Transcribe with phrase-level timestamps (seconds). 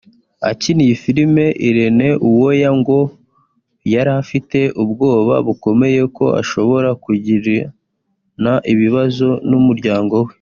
[0.49, 2.99] Akina iyi filime Irene Uwoya ngo
[3.93, 10.29] yari afite ubwoba bukomeye ko ashobora kugirana ibibazo n’umuryango we